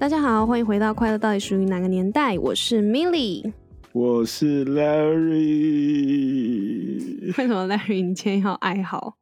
[0.00, 3.52] 大家好，欢迎回到《快乐到底属于哪个年代》，我是 Milly。
[3.92, 5.36] 我是 Larry，
[7.36, 9.18] 为什么 Larry 你今天要哀嚎？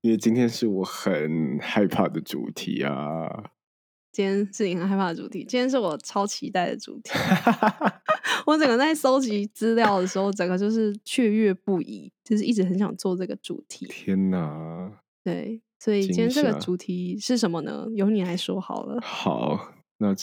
[0.00, 3.52] 因为今天是我很害怕的主题啊！
[4.10, 7.12] 今天是你很害怕的主题，今天是我超期待的主题。
[8.44, 13.86] 我整个在搜集资料的时候，整个就是雀跃不已，就是一直很想做这个主题。
[13.86, 14.90] 天哪！
[15.22, 17.86] 对，所以今天这个主题是什么呢？
[17.94, 19.00] 由你来说好了。
[19.00, 20.14] 好，那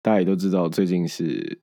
[0.00, 1.60] 大家也都知道，最近是。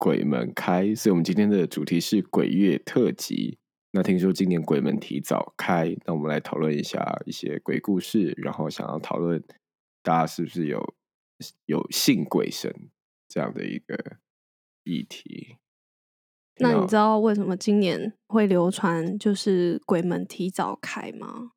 [0.00, 3.58] 鬼门开，所以我们今天的主题是鬼月特辑。
[3.90, 9.42] 那听说今年鬼门提早开，那我们来讨论一下一些鬼故事，然后想要讨论
[10.04, 10.94] 大家是不是有
[11.66, 12.72] 有信鬼神
[13.26, 14.18] 这样的一个
[14.84, 15.56] 议题。
[16.60, 21.50] 那你知道为什么今年会流传就是鬼门提早开吗？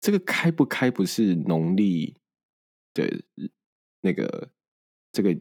[0.00, 2.16] 这个开不开不是农历
[2.94, 3.22] 的
[4.02, 4.50] 那个
[5.10, 5.36] 这个。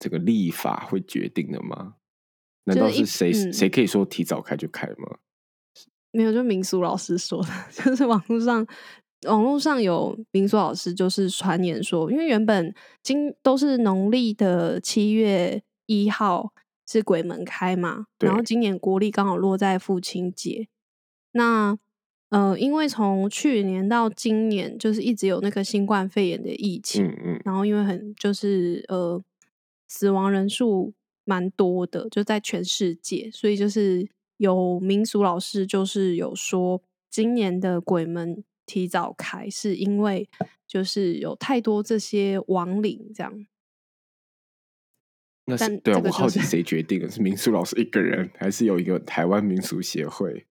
[0.00, 1.94] 这个立法会决定的吗？
[2.64, 5.18] 难道是谁谁可以说提早开就开吗？
[6.10, 8.66] 没有，就民俗老师说的， 就是网络上
[9.28, 16.52] 网络上有民俗老师就是传言说，因为原本今都是农历的七月一号
[16.86, 20.68] 是鬼门开嘛，然后今年国历刚好落在父亲节，
[21.30, 21.78] 那
[22.36, 29.22] 呃，因为从去年到今年就是一直有那个新冠肺炎的疫情，嗯嗯，然后因为很就是呃。
[29.86, 30.92] 死亡人数
[31.24, 40.28] 蛮多的，就在全世界，所以就是有民俗老师就是有说，今年的鬼门提早开，是因为
[40.66, 43.46] 就是有太多这些亡灵这样。
[45.44, 47.08] 那是对啊，我好奇谁决定的？
[47.08, 50.46] 是民俗老师一个人，还是有一个台湾民俗协会？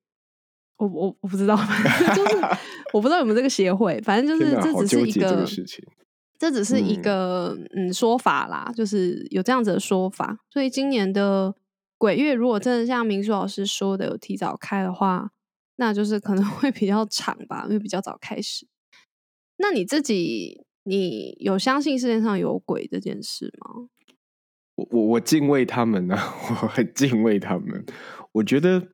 [0.84, 2.38] 我我我不知道，就是
[2.94, 5.84] 我不知道有没有这个协会，反正就是这只是一个事情。
[6.40, 10.38] 这只是一个嗯说法啦，就是有这样子的说法。
[10.50, 11.56] 所以今年的
[11.98, 15.32] 鬼月，如果真的像明书老师说的有提早开的话，
[15.78, 18.68] 那就是可能 会比较长吧，因为比较早开始。
[19.58, 23.88] 那你自己，你有相信世界上有鬼这件事吗？
[24.76, 26.18] 我我我敬畏他们呢，
[26.50, 27.86] 我很敬畏他们。
[28.34, 28.90] 我觉得。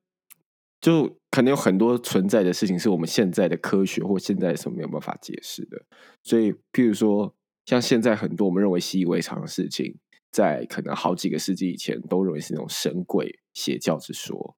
[0.82, 5.86] 就可能有很多存在的事情是我们现在的科学或现在什么没有办法解释的，
[6.24, 7.36] 所以譬如说，
[7.66, 9.98] 像现在很多我们认为习以为常的事情，
[10.32, 14.56] 在可能好几个世纪以前都认为是那种神鬼邪教之说。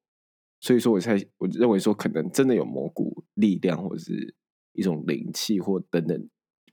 [0.60, 4.36] 所以说，我才我认为说，可能真的有蘑菇力量，或者是
[4.74, 6.30] 一种灵气，或等等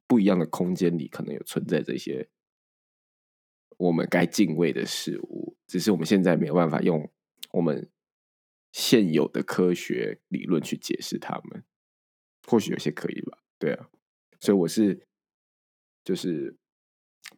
[0.06, 2.28] 不一样的空间里，可能有存在这些
[3.78, 7.10] 我们该敬畏的事物，只是我们现在没有办法用
[7.52, 7.90] 我们。
[8.78, 11.64] 现有的科学理论去解释他们，
[12.46, 13.38] 或许有些可以吧？
[13.58, 13.88] 对啊，
[14.38, 15.04] 所以我是
[16.04, 16.56] 就是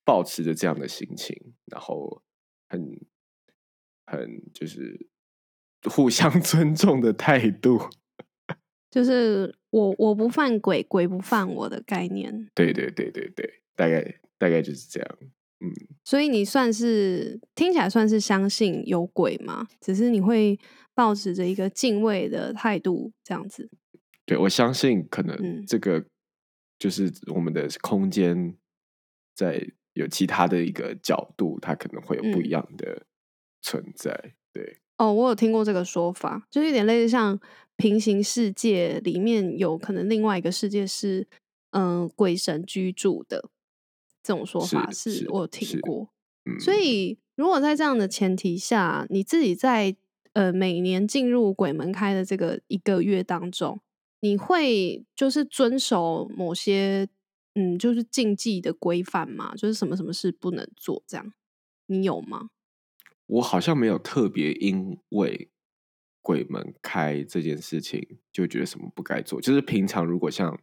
[0.04, 2.22] 保持着这样的心情，然后
[2.68, 3.00] 很
[4.04, 5.08] 很就是
[5.84, 7.88] 互相尊重的态度，
[8.92, 12.50] 就是我我不犯鬼，鬼不犯我的概念。
[12.54, 15.18] 对对对对对，大概大概就是这样。
[15.60, 15.72] 嗯，
[16.04, 19.66] 所以你算是听起来算是相信有鬼吗？
[19.80, 20.58] 只是你会。
[21.00, 23.70] 保持着一个敬畏的态度，这样子。
[24.26, 26.04] 对，我相信可能这个
[26.78, 28.54] 就是我们的空间，
[29.34, 33.06] 在有其他的一个角度，它可能会有不一样的
[33.62, 34.34] 存在。
[34.52, 37.40] 对，哦，我有听过这个说法，就是有点类似像
[37.76, 41.26] 平行世界里面有可能另外一个世界是
[41.70, 43.48] 嗯鬼神居住的
[44.22, 46.10] 这种说法，是我有听过。
[46.58, 49.96] 所以，如果在这样的前提下，你自己在。
[50.32, 53.80] 呃，每年进入鬼门开的这个一个月当中，
[54.20, 57.08] 你会就是遵守某些
[57.54, 59.54] 嗯，就是禁忌的规范吗？
[59.56, 61.32] 就是什么什么事不能做这样，
[61.86, 62.50] 你有吗？
[63.26, 65.50] 我好像没有特别因为
[66.20, 69.40] 鬼门开这件事情就觉得什么不该做。
[69.40, 70.60] 就是平常如果像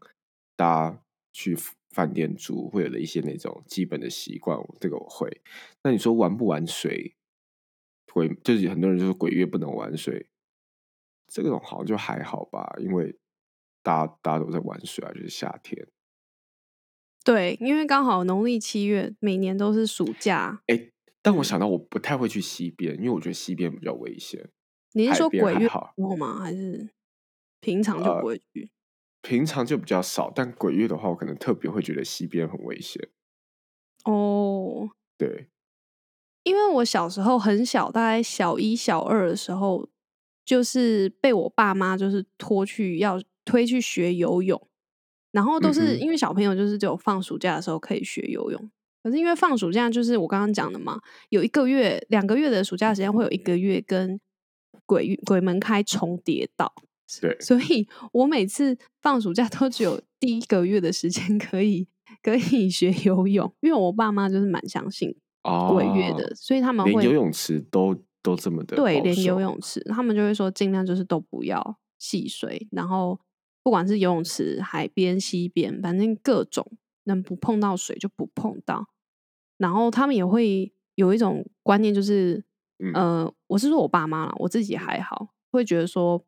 [0.55, 1.03] 大家
[1.33, 1.57] 去
[1.91, 5.41] 饭店住会有的一些那种基本的习惯，这个我会。
[5.83, 7.15] 那你说玩不玩水？
[8.11, 10.29] 鬼就是很多人就说鬼月不能玩水，
[11.27, 13.17] 这种好像就还好吧，因为
[13.83, 15.87] 大家大家都在玩水啊，就是夏天。
[17.23, 20.61] 对，因为刚好农历七月每年都是暑假。
[20.67, 24.49] 哎，但我想到我不太会去西边，因为我觉得西边比较危险。
[24.93, 26.39] 你是说鬼月好过吗？
[26.39, 26.89] 还是
[27.59, 28.71] 平常就呃不会去？
[29.21, 33.09] 平常就比较少，但鬼月的话，我可能特别会觉得西边很危险。
[34.05, 35.49] 哦，对，
[36.47, 39.87] 因为我小时候很小，大概小一、小二的时候，
[40.45, 44.59] 就是被我爸妈就是拖去要推去学游泳，
[45.31, 48.71] 然后都是因为小朋友就是只有放暑假的时候可以学游泳，
[49.03, 54.19] 可是因为放暑假就是我刚刚讲的嘛，有一个月、两个月的暑假时间会有一个月跟
[54.85, 56.73] 鬼鬼门开重叠到，
[57.21, 61.87] 对，所以我每次放暑假都只有第一个月的时间可以
[62.23, 65.15] 可以学游泳，因为我爸妈就是蛮相信哦，
[65.71, 73.19] 鬼月的，所以他们会连游泳池都都这么的对，连游泳池，他们就会说尽量就是都不要戏水，然后
[73.63, 78.87] 不管是游泳池、海边、溪边，反正各种能不碰到水就不碰到。
[79.57, 82.43] 然后他们也会有一种观念，就是，
[82.79, 86.23] 嗯呃，我是说我爸妈啦，我自己还好，会觉得说，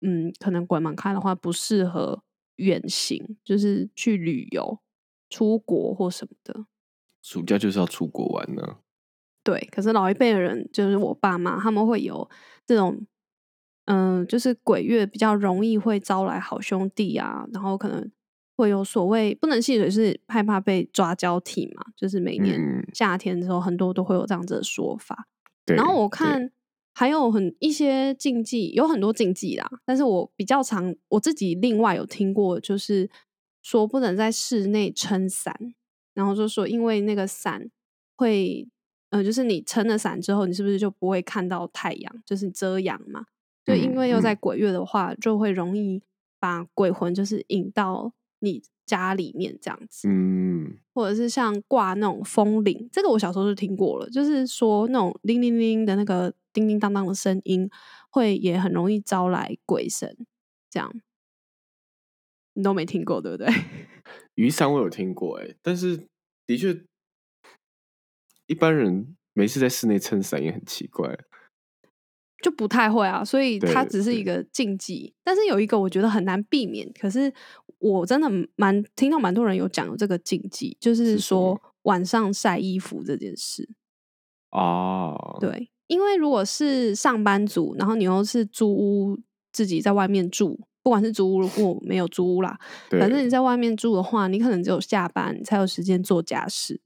[0.00, 2.22] 嗯，可能鬼门开的话不适合
[2.56, 4.78] 远行，就是去旅游、
[5.28, 6.64] 出国或什么的。
[7.22, 8.78] 暑假就是要出国玩呢。
[9.42, 12.28] 对，可是老一辈的人，就是我爸妈，他们会有
[12.66, 13.06] 这种，
[13.86, 18.10] 嗯、就是鬼月比较容易会招来好兄弟啊，然后可能
[18.56, 25.26] 会有所谓不能戏水，是害怕被抓交替嘛，就是每年嗯，夏天的时候，很多都会有这样子的说法。
[25.64, 25.74] 对。
[25.74, 26.52] 然后我看
[26.92, 33.08] 还有很一些禁忌，有很多禁忌啦，但是我比较常我自己另外有听过，就是
[33.62, 35.74] 说不能在室内撑伞，
[36.14, 37.68] 然后就说因为那个伞
[38.16, 38.66] 会，
[39.10, 43.24] 呃，就是你撑了伞之后，你是不是就不会看到太阳，就是遮阳嘛？
[43.64, 46.02] 就因嗯为又在嗯鬼月的话，就会容易
[46.38, 50.08] 把鬼魂就是引到你家里面这样子。
[50.08, 57.68] 嗯，或者是像挂那种风铃，这个我小时候就听过了，就是说那种铃铃铃的那个叮叮当当的声音，
[58.10, 60.16] 会也很容易招来鬼神。
[60.68, 60.92] 这样
[62.54, 63.46] 你都没听过对不对？
[64.34, 66.06] 雨伞我有听过哎，但是
[66.46, 66.82] 的确，
[68.46, 71.18] 一般人没事在室内撑伞也很奇怪。
[72.42, 75.12] 就不太会啊，所以它只是一个禁忌。
[75.22, 77.30] 但是有一个我觉得很难避免，可是
[77.78, 83.68] 我真的蛮听到蛮多人有讲有这个禁忌，就是说晚上晒衣服这件事。
[84.52, 89.20] 哦，对，因为如果是上班族，然后你又是租屋，
[89.52, 92.58] 自己在外面住，不管是租屋或没有租屋啦，
[92.90, 96.80] 反正你在外面住的话，你可能只有下班你才有时间做家事。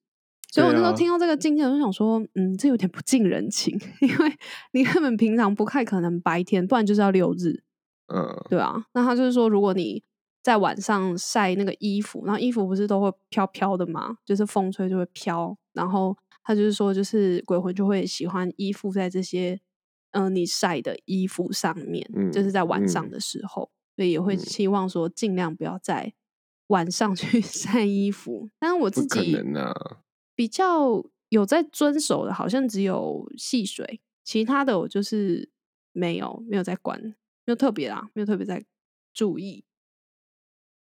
[0.51, 4.33] 所以我那时候听到这个境界，我就想说，嗯，这有点不近人情， 因为
[4.73, 7.63] 你根本平常不太可能白天，不然就是要六日，
[8.07, 8.85] 嗯，对啊。
[8.93, 10.03] 那他就是说，如果你
[10.43, 19.59] 在晚上晒那个衣服，然后衣服不是都会飘飘的嘛，就是风吹就会飘，然后他就是说，就是鬼魂就会喜欢依附在这些
[20.13, 23.11] 嗯、呃你晒的衣服上面，就是嗯在晚上嗯。
[23.11, 26.15] 的时候，所以也会嗯希望说尽量不要在
[26.69, 28.51] 晚上去 晒衣服。
[28.59, 29.37] 但是我自己。
[30.37, 35.49] 比较有在遵守的，好像只有戏水，其他的我就是
[35.93, 38.65] 没有没有在管，没有特别啦，没有特别在
[39.13, 39.65] 注意。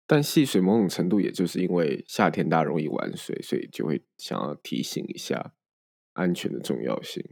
[0.08, 5.54] 但戏水某种程度也就是因为夏天大家容易玩水，所以就会想要提醒一下
[6.14, 7.24] 安全的重要性。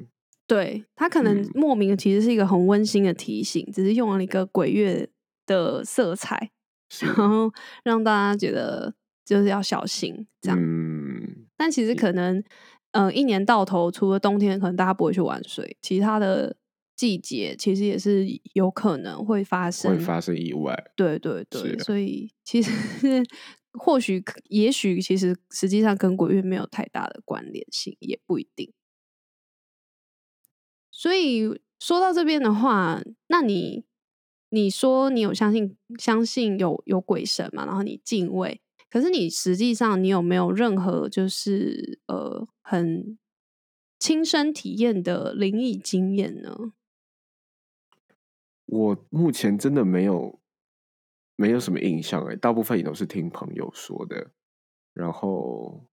[0.45, 5.09] 对他可能嗯莫名的其实是一个很温馨的提醒，只是用了一个鬼月
[5.45, 6.51] 的色彩，
[7.01, 7.51] 然后
[7.83, 10.59] 让大家觉得就是要小心这样。
[10.59, 12.43] 嗯，但其实可能，
[12.91, 16.55] 呃，一年到头除了冬天，可能大家不会去玩水，其他的
[16.95, 19.91] 季节其实也是有可能会发生。
[19.91, 20.91] 会发生意外。
[20.95, 22.71] 对对对，所以其实
[23.73, 28.71] 或许可也许其实实际上跟鬼月没有太大的关联性，也不一定。
[30.89, 33.83] 所以说到这边的话，那你
[34.55, 37.65] 你说你有相信相信有有鬼神嘛？
[37.65, 43.17] 然后你敬畏，可是你实际上你有没有任何就是呃很
[43.99, 46.71] 亲身体验的灵异经验呢？
[48.65, 50.39] 我目前真的没有
[51.35, 54.31] 没有什么印象哎，大部分也都是听朋友说的。
[54.93, 55.85] 然后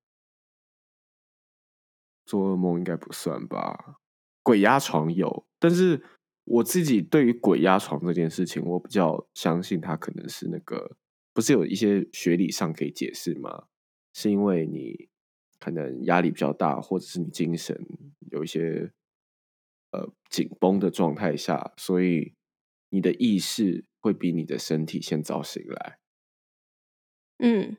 [2.24, 3.98] 做噩梦应该不算吧，
[4.44, 6.00] 鬼压床有，但是
[6.44, 10.96] 我自己对于鬼压床这件事情，我比较相信它可能是那个，
[11.32, 13.66] 不是有一些学理上可以解释吗？
[14.12, 15.08] 是因为你
[15.58, 17.80] 可能压力比较大，或者是你精神
[18.30, 18.92] 有一些
[19.92, 22.34] 呃紧绷的状态下，所以
[22.90, 25.98] 你的意识会比你的身体先早醒来，
[27.38, 27.76] 嗯，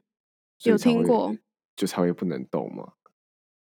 [0.64, 1.38] 有听过，
[1.76, 2.94] 就才会不能动嘛。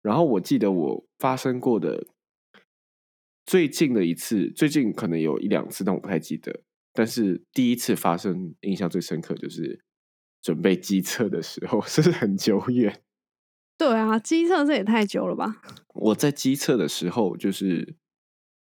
[0.00, 2.06] 然后我记得我发生过的
[3.45, 6.63] 最近的一次，最近可能有一两次，但我不太记得。
[6.93, 9.83] 但是第一次发生印象最深刻就是
[10.43, 13.03] 准备机测的时候， 是不是很久远？
[13.79, 15.63] 对啊，机测这也太久了吧？
[15.95, 17.97] 我在机测的时候，就是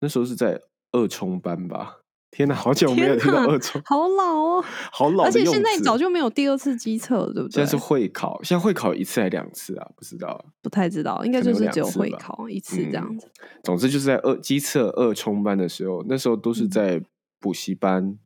[0.01, 0.61] 那时候是在
[0.93, 2.01] 二冲班吧。
[2.37, 5.25] 天哪，好久没有听到二冲，好老哦， 好老。
[5.25, 7.55] 而且现在早就没有第二次机测了，对不对？
[7.55, 9.89] 现在是会考，现在会考一次还两次啊？
[9.97, 13.27] 不知道，不太知道，应该就是只有会考一次这样子。
[13.65, 17.03] 总之就是在二机测二冲班的时候，那时候都是在
[17.41, 18.19] 补习班，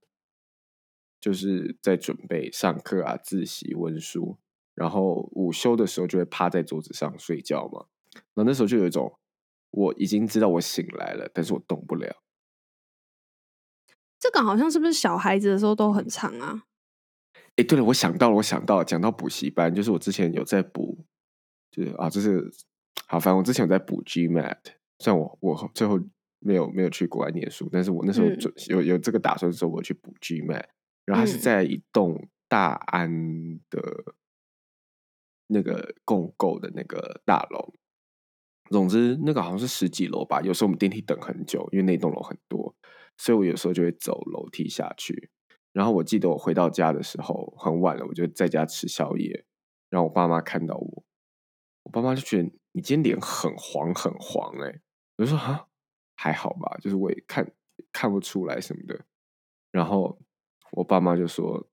[1.20, 4.38] 就是在准备上课啊、自习、温书，
[4.74, 7.84] 然后午休的时候就会趴在桌子上睡觉嘛。
[8.34, 9.12] 那那时候就有一种，
[9.70, 12.16] 我已经知道我醒来了，但是我动不了。
[14.20, 16.64] 这个好像是不是小孩子的时候都很长啊？
[17.56, 21.04] 哎，对了，我想到了，我想到了，讲到补习班，就是我之前有在补，
[21.70, 22.48] 就是啊，就是
[23.06, 24.58] 好，反正我之前有在补 GMAT，
[24.98, 25.98] 虽然我我最后
[26.38, 30.64] 没有没有去国外念书，但是我那时候就有有这个打算，说我去补 GMAT，
[31.06, 34.14] 然后它是在一栋大安的
[35.48, 37.72] 那个共购的那个大楼，
[38.70, 42.74] 总之那个好像是十几楼吧，有时候我们电梯等很久，因为那栋楼很多。
[43.20, 45.28] 所以我有时候就会走楼梯下去，
[45.74, 49.44] 然后我记得我回到家的时候很晚了，我就在家吃宵夜，
[49.90, 51.04] 然后我爸妈看到我，
[51.82, 54.80] 我爸妈就觉得你今天脸很黄很黄哎，
[55.18, 55.66] 我就说啊
[56.16, 57.46] 还好吧，就是我也看
[57.92, 59.04] 看不出来什么的，
[59.70, 60.18] 然后
[60.72, 61.68] 我爸妈就说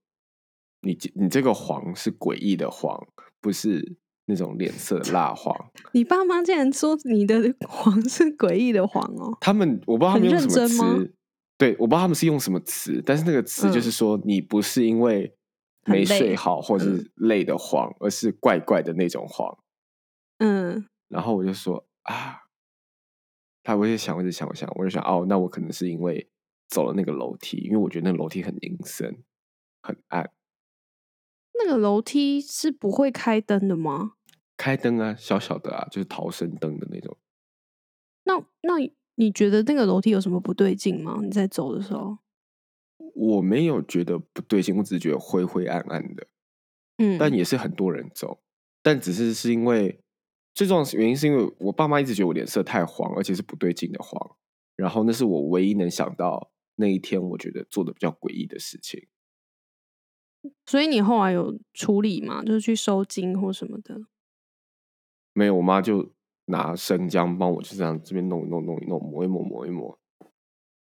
[0.82, 3.08] 你你这个黄是诡异的黄，
[3.40, 5.56] 不是那种脸色 蜡黄。
[5.94, 9.38] 你爸妈竟然说你的黄是诡异的黄哦？
[9.40, 11.14] 他们我不知道他们用什么词。
[11.58, 15.36] 对，我不知道他们是用什么词，但是那个词就是说，你不是因为
[15.86, 19.58] 没睡好或者是累的慌，而是怪怪的那种慌。
[20.38, 22.44] 嗯，然后我就说啊，
[23.64, 26.30] 他我就想，我就想，我想，我就想，哦，那我可能是因为
[26.68, 29.24] 走了那个楼梯，因为我觉得那个楼梯很阴森，
[29.82, 30.32] 很暗。
[31.54, 34.14] 那个楼梯是不会开灯的吗？
[34.56, 37.18] 开灯啊，小小的啊，就是逃生灯的那种。
[38.26, 38.94] 那那。
[39.20, 41.20] 你觉得那个楼梯有什么不对劲吗？
[41.24, 42.20] 你在走的时候，
[43.16, 46.28] 我没有觉得不对劲，我只是觉得灰灰暗暗的，
[46.98, 48.44] 嗯，但也是很多人走，
[48.84, 50.04] 但只是是因为
[50.54, 54.36] 最重要的原因是因为我爸妈一直觉得我脸色太黄，而且是不对劲的黄，
[54.76, 59.08] 然后那是我唯一能想到那一天我觉得做的比较诡异的事情。
[60.68, 62.44] 所以你后来有处理吗？
[62.44, 64.00] 就是去收金或什么的？
[65.34, 66.16] 没有，我妈就。
[66.50, 69.98] 拿生姜帮我就这样这边弄一弄弄一弄抹一抹抹一抹，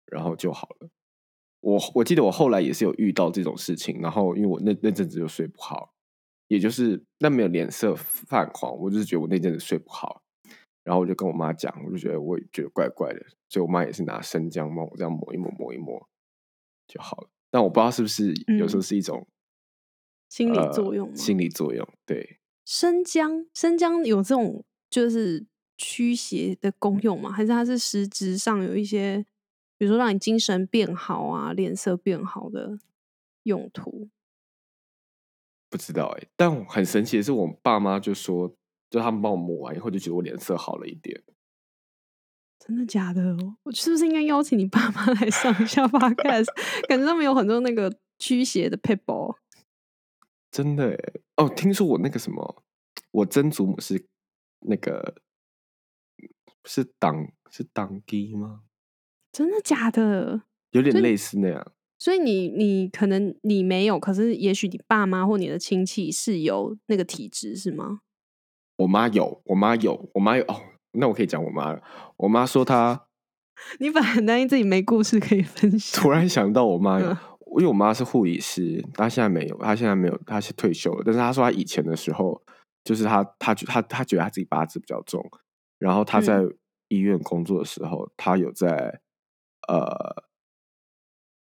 [0.05, 0.89] 然后就好了。
[1.61, 5.93] 我我记得我后来也是有遇到这种事情，然后因为我那那阵子就睡不好，
[6.49, 10.21] 也就是那没有脸色泛黄，我就是觉得我那阵子睡不好，
[10.83, 16.09] 然后我就跟我妈讲，我就觉得我也觉得怪怪的，所以我妈也是拿生姜帮我这样抹一抹抹一抹
[16.85, 17.29] 就好了。
[17.49, 19.25] 但我不知道是不是有时候是一种
[20.27, 25.47] 心理作用，心理作用对生姜生姜有这种就是。
[25.77, 27.31] 驱邪的功用吗？
[27.31, 29.25] 还是它是实质上有一些，
[29.77, 32.79] 比如说让你精神变好啊、脸色变好的
[33.43, 34.09] 用途？
[35.69, 38.55] 不知道哎，但很神奇的是，我爸妈就说，
[38.89, 41.23] 就他们帮我抹完以后，就觉得我脸色好了一点。
[42.59, 43.35] 真的假的？
[43.63, 46.47] 我是不是应该邀请你爸妈来上一下 podcast？
[46.87, 49.35] 感觉他们有很多那个驱邪的 people。
[50.51, 50.97] 真的哎
[51.37, 52.63] 哦，听说我那个什么，
[53.11, 54.05] 我曾祖母是
[54.61, 55.15] 那个。
[56.65, 58.61] 是党是党机吗？
[59.31, 60.43] 真的假的？
[60.71, 61.71] 有点类似那样。
[61.99, 68.01] 所以你你可能你没有，可是也许你爸妈或你的亲戚是有那个体质，是吗？
[68.77, 70.61] 我妈有，我妈有，我妈有哦。
[70.93, 71.81] 那我可以讲我妈了。
[72.17, 73.07] 我妈说她，
[73.79, 77.07] 你本来很担心自己没故事可以分享，突然想到我妈有，
[77.57, 81.03] 因为我妈是护理师，她现在没有，她现在没有，她是退休了。
[81.05, 82.43] 但是她说她以前的时候，
[82.83, 85.23] 就是她她觉她她觉得她自己八字比较重。
[85.83, 86.41] 然后他在
[86.87, 89.01] 医院工作的时候，他有在
[89.67, 90.23] 呃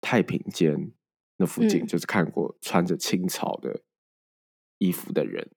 [0.01, 0.93] 太平间
[1.39, 3.83] 那附近，就是看过穿着清朝的
[4.79, 5.51] 衣服的人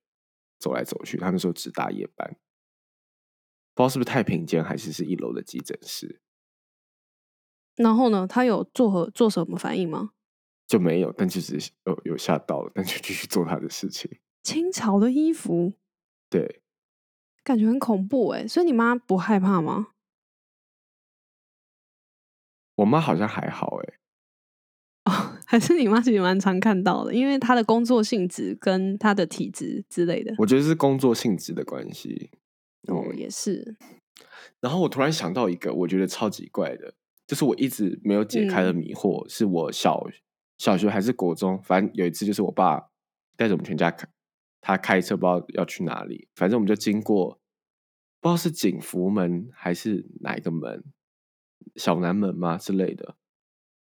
[0.57, 1.17] 走来走去。
[1.17, 2.35] 他那时候值大夜班，
[3.75, 6.19] 不知道是不是太平间，还是是一楼的急诊室。
[7.75, 10.13] 然后呢，他有做何做什么反应吗？
[10.65, 14.19] 就没有，但就是有有吓到了，但就继续做他的事情。
[14.41, 15.73] 清朝的衣服，
[16.27, 16.62] 对。
[17.43, 19.89] 感觉很恐怖哎，所以你妈不害怕吗？
[22.75, 23.93] 我妈好像还好哎，
[25.05, 30.33] 哦，还是你妈其实蛮常看到的，因为她的工作性质跟她的体质之类的。
[30.39, 32.31] 我觉得是工作性质的关系。
[32.87, 33.77] 哦，嗯也是，
[34.59, 36.95] 然后我突然想到一个，我觉得超级怪的，
[37.27, 40.03] 就是我一直没有解开的嗯迷惑，是我小
[40.57, 42.89] 小学还是国中，反正有一次就是我爸
[43.37, 44.07] 带着我们全家开，
[44.65, 47.41] 他开车不知道要去哪里，反正我们就经过，
[48.21, 50.85] 不知道是景福门还是哪一个门，
[51.75, 53.17] 小南门吗之类的。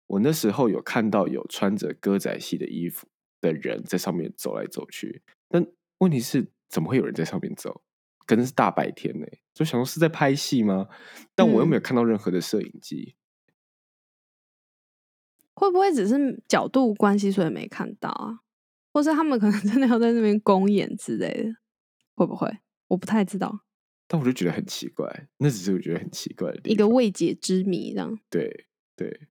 [0.07, 3.07] 我那时候有看到有穿着歌仔戏的衣服
[3.43, 5.67] 的人在上面走来走去，但
[5.99, 7.83] 问题是怎么会有人在上面走？
[8.25, 10.89] 可能是大白天呢、就想说是在拍戏吗？
[11.35, 13.15] 但我又没有看到任何的摄影机。
[15.55, 18.41] 会不会只是角度关系，所以没看到啊？
[18.93, 21.55] 或是他们可能真的要在那边公演之类的？
[22.15, 22.59] 会不会？
[22.89, 23.65] 我不太知道，
[24.07, 28.19] 但我就觉得很奇怪，那只是我觉得很奇怪的一个未解之谜这样。
[28.29, 29.29] 对对，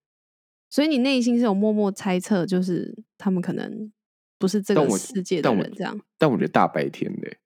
[0.69, 3.91] 所以你内心是有默默猜测，就是他们可能
[4.39, 6.01] 不是这个世界的人这样。
[6.17, 7.37] 但我觉得大白天的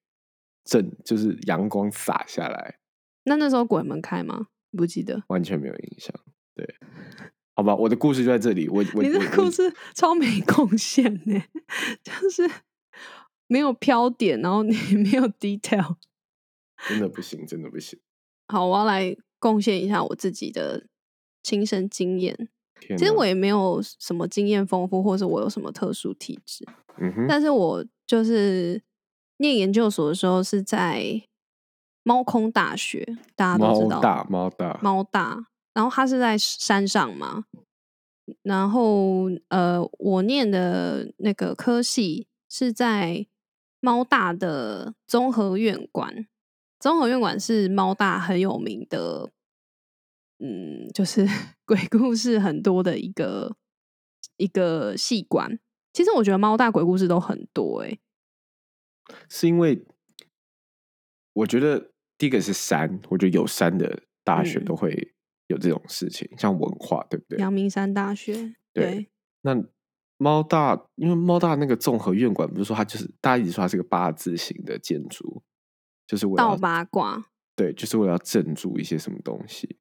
[0.63, 2.79] 正就是阳光洒下来，
[3.25, 4.47] 那那时候鬼门开吗？
[4.71, 5.23] 不记得。
[5.27, 6.13] 完全没有印象。
[6.55, 6.75] 对，
[7.55, 8.67] 好吧，我的故事就在这里。
[8.67, 11.41] 我我你这故事 超没贡献呢，
[12.03, 12.49] 就是
[13.47, 15.95] 没有飘点，然后你 没有 detail。
[16.89, 17.99] 真的不行，真的不行。
[18.47, 20.85] 好，我要来贡献一下我自己的
[21.41, 22.49] 亲身经验。
[22.97, 28.79] 其实我也没有什么经验丰富，或者我有什么特殊体质，嗯哼，但是我就是
[29.37, 31.23] 念研究所的时候是在
[32.03, 37.45] 猫空大学，大家都知道猫大猫大，猫大，然后它是在山上嘛，
[38.41, 43.27] 然后呃，我念的那个科系是在
[43.81, 46.27] 猫大的综合院馆，
[46.79, 49.29] 综合院馆是猫大很有名的，
[50.39, 51.27] 嗯，就是
[51.67, 53.57] 鬼故事很多的一个
[54.37, 55.59] 一个系馆。
[55.93, 57.99] 其实我觉得猫大鬼故事都很多欸诶、
[59.29, 59.85] 是因为
[61.33, 65.13] 我觉得第一个是山，我觉得有山的大学嗯都会
[65.47, 67.39] 有这种事情，像文化，对不对？
[67.39, 69.09] 阳明山大学，对对
[69.41, 69.63] 那
[70.17, 75.43] 猫大，因为猫大那个综合院馆，不是说它就是大家一直说它是个八字形的建筑，
[76.07, 77.27] 就是为了倒八卦。
[77.55, 79.77] 对，就是为了要镇住一些什么东西。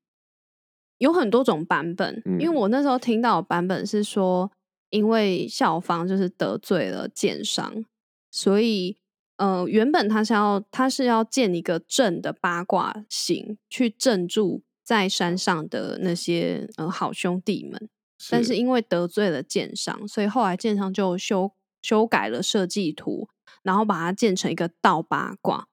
[0.99, 4.51] 有很多种版本，因为嗯我那时候听到的版本是说，
[4.91, 7.85] 因为校方就是得罪了建商，
[8.31, 8.97] 所以
[9.37, 17.89] 呃，原本他是要他是要建一个正的八卦形去镇住在山上的那些呃好兄弟们，
[18.31, 23.29] 但是因为得罪了建商，所以后来建商就修修改了设计图，
[23.63, 25.69] 然后把它建成一个倒八卦，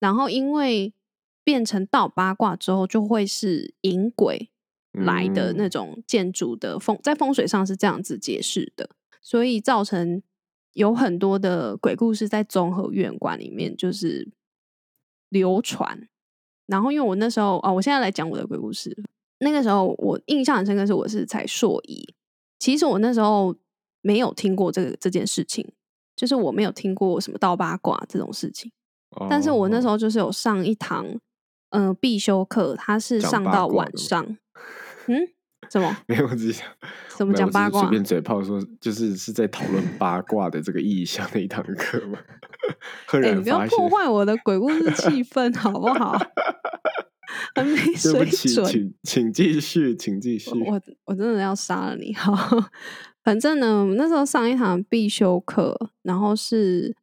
[0.00, 0.92] 然后因为
[1.44, 4.50] 变成倒八卦之后，就会是引鬼
[4.92, 5.70] 来的那嗯。
[5.70, 8.90] 种建筑的风，在风水上是这样子解释的，
[9.22, 10.22] 所以造成
[10.72, 14.28] 有很多的鬼故事在综合院馆里面就是
[15.28, 16.08] 流传。
[16.68, 18.96] 然后因为我那时候哦，我现在来讲我的鬼故事。
[19.40, 22.14] 那个时候我印象很深刻，是我是才硕一，
[22.58, 23.54] 其实我那时候
[24.02, 25.66] 没有听过这个这件事情，
[26.16, 28.70] 就是我没有听过什么倒八卦这种事情。
[29.30, 31.06] 但是我那时哦候就是有上一堂
[31.70, 34.36] 嗯、呃必修课，它是上到晚上。
[35.06, 35.26] 嗯，
[35.70, 35.96] 什么？
[36.06, 36.66] 没有，我只是想
[37.16, 42.18] 怎么讲八卦是随便 嘴炮说，就是是在讨论八卦的这个意象的一堂课嘛。
[43.36, 46.18] 你不要，破坏我的鬼故事气氛好不好？
[47.54, 48.66] 很没 对水不起，准。
[48.66, 50.50] 请请继续，请继续。
[50.50, 52.14] 我我真的要杀了你！
[52.14, 52.34] 好，
[53.22, 56.96] 反正呢，我那时候上一堂必修课，然后是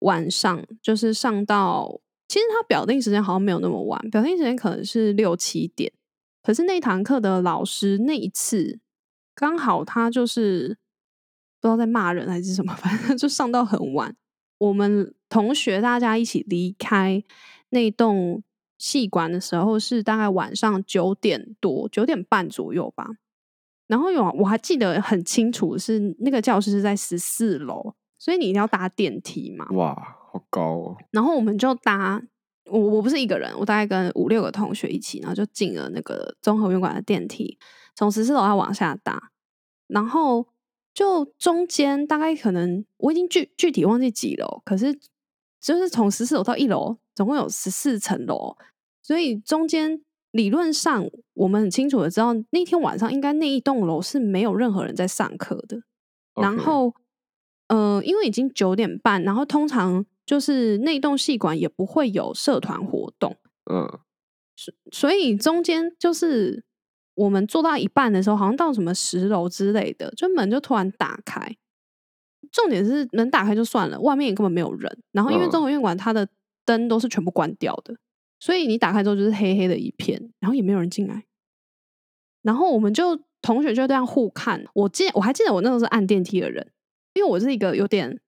[0.00, 5.92] 晚上，就是上到，其实他表定时间好像没有那么晚，表定时间可能是六七点。
[6.42, 8.78] 可是那堂课的老师那一次
[9.34, 10.78] 刚好他就是
[11.60, 14.14] 不知道在骂人还是什么，反正就上到很晚。
[14.58, 17.22] 我们同学大家一起离开
[17.70, 18.42] 那栋
[18.78, 23.08] 戏馆的时候是大概晚上九点多、九点半左右吧。
[23.86, 29.66] 然后有我还记得很清楚，是那个教室是在十四楼，所以你一定要搭电梯嘛。
[29.70, 29.94] 哇，
[30.32, 30.96] 好高哦！
[31.12, 32.20] 然后我们就搭，
[32.68, 37.56] 我我不是一个人，我大概跟五六个同学一起，然后就进了那个综合院馆的电梯，
[37.94, 39.30] 从十四楼要往下搭，
[39.86, 40.48] 然后
[40.96, 44.98] 就中间大概可能我已经具具体忘记几楼，可是
[45.60, 48.56] 就是从十四楼到一楼，总共有十四层楼，
[49.02, 55.82] 所以中间理论上我们很清楚的知道，那天晚上应该那一栋楼是没有任何人在上课的。
[56.40, 56.94] 然后，
[57.68, 63.36] 呃，因为已经九点半，然后通常就是那栋戏馆也不会有社团活动，
[63.70, 64.00] 嗯，
[64.90, 66.64] 所以中间就是
[67.16, 71.56] 我们做到一半的时候，好像到什么十楼之类的，就门就突然打开。
[72.52, 75.02] 重点是门打开就算了，外面也根本没有人。
[75.10, 76.28] 然后因为嗯综合院馆它的
[76.64, 77.96] 灯都是全部关掉的，
[78.38, 81.24] 所以你打开之后就是黑黑的一片，然后也没有人进来。
[82.42, 84.64] 然后我们就同学就这样互看。
[84.74, 86.70] 我记我还记得我那时候是按电梯的人，
[87.14, 88.20] 因为我是一个有点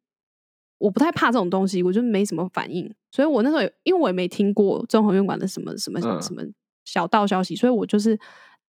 [0.79, 2.93] 我不太怕这种东西，我就没什么反应。
[3.11, 6.43] 所以我那时候也因为我也没听过综合院馆的什么什么嗯什么
[6.85, 8.19] 小道消息，所以我就是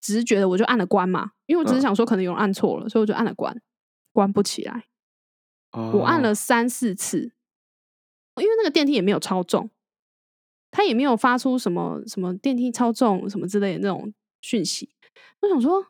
[0.02, 3.62] 只是觉得我就按了关嘛，因为我只是嗯想说可能有人按错了，所以我就按了关，
[4.14, 4.86] 关不起来。
[5.72, 7.32] 我按哦了三四次，
[8.38, 9.70] 因为那个电梯也没有超重，
[10.72, 14.90] 它也没有发出什么什么电梯超重什么之类的那种讯息。
[15.42, 15.86] 我想说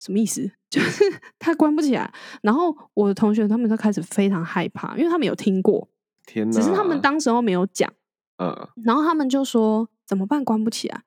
[0.00, 0.50] 什么意思？
[0.70, 1.04] 就是
[1.38, 2.12] 它关不起来。
[2.42, 5.88] 然后我的同学他们都开始非常害怕，因为他们有听过，
[6.24, 6.52] 天哪！
[6.52, 7.92] 只是他们当时候没有讲。
[8.38, 10.42] 嗯然后他们就说怎么办？
[10.42, 11.02] 关不起来。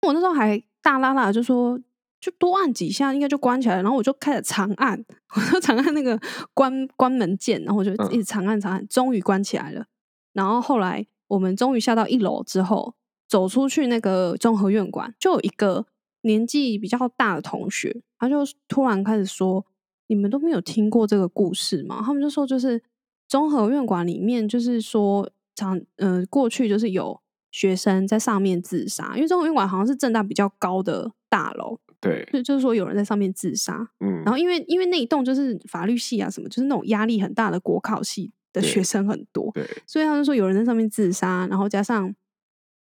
[0.00, 1.80] 我那时候还大拉拉就说，
[2.20, 3.82] 就多按几下，应该就关起来了。
[3.82, 5.02] 然后我就开始长按，
[5.34, 6.20] 我就长按那个
[6.52, 9.86] 关关门键，然后我就嗯一直长按长按，终于关起来了。
[10.34, 12.94] 然后后来我们终于下到一楼之后，
[13.26, 15.86] 走出去那个综合院馆，就有一个
[16.20, 19.64] 年纪比较大的同学，他就突然开始说
[20.08, 22.82] ：“你们都没有听过这个故事吗？”他们就说，就是
[23.26, 27.20] 综合院馆里面，就是说长呃过去就是有
[27.54, 33.88] 学生在上面自杀，因为综合院馆好像是正大比较高的大楼，对，就就是说有人在上面自杀。
[34.00, 42.12] 嗯，然后因为因为那一栋就是法律系啊什么，就是那种压力很大的国考系的学生很多，对，所以他就说有人在上面自杀，然后加上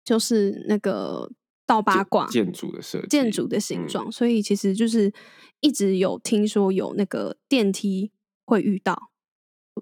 [0.06, 1.30] 就是那个
[1.68, 5.12] 倒八卦建筑的设计，建筑的形嗯状，所以其实就是
[5.60, 8.10] 一直有听说有那个电梯
[8.46, 9.12] 会遇到，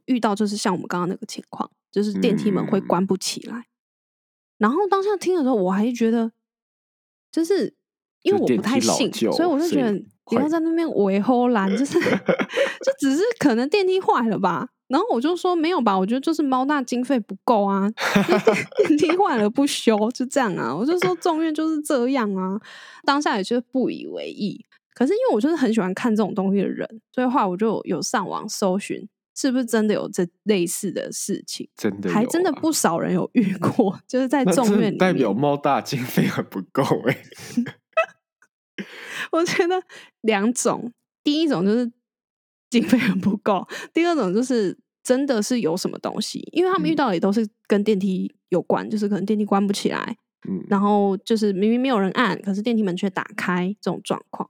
[0.05, 3.67] 遇到就是像我们刚刚那个情况，就是电梯门会嗯关不起来。
[4.63, 6.32] 然后当下听的时候，我还觉得
[7.30, 7.76] 就是
[8.21, 11.99] 因为我不太信，所以我就觉得所以坏不要在那边围后拦，就是
[12.80, 14.69] 就只是可能电梯坏了吧。
[14.88, 17.89] 然后我就说没有吧，我觉得就是猫大经费不够啊，
[18.88, 20.73] 电梯坏了不修，就这样啊。
[20.73, 22.58] 我就说众院就是这样啊，
[23.04, 24.63] 当下也就是不以为意。
[24.93, 37.17] 可是因为我就是很喜欢看这种东西的人，所以后来我就有上网搜寻，是不是真的有这类似的事情，真的有还真的啊不少人有遇过，就是在众院里代表面猫大经费很不够哎、
[39.31, 39.81] 我觉得
[40.21, 40.91] 两种，
[41.23, 41.91] 第一种就是
[42.69, 46.95] 经费很不够，第二种就是真的是有什么东西，因为他们遇嗯。
[46.95, 50.17] 到的也都是跟电梯有关，就是可能电梯关不起来，
[50.47, 54.49] 嗯，然后就是明明没有人按，可是电梯门却打开这种状况。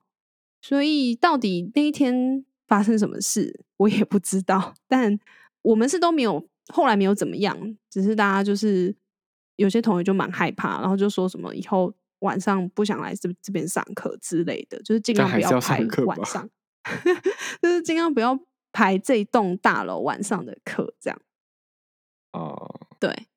[0.61, 4.73] 所以到底那一天发生什么事，我也不知道。
[4.87, 5.15] 但
[5.61, 8.95] 我们是都没有，后来没有怎么样，只是大家就是
[9.57, 16.49] 有些同学就蛮害怕，然后就说什么以后晚上不想来这这边上课之类的，就是尽量不要排课晚上，
[17.61, 18.39] 就是尽量不要
[18.71, 21.21] 排这一栋大楼晚上的课，这样。
[22.31, 23.27] 哦，对，